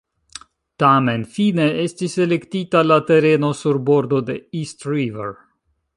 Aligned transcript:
Tamen 0.83 1.25
fine 1.35 1.67
estis 1.83 2.17
elektita 2.25 2.83
la 2.87 2.99
tereno 3.11 3.53
sur 3.61 3.81
bordo 3.91 4.23
de 4.31 4.41
East 4.63 4.91
River. 4.95 5.33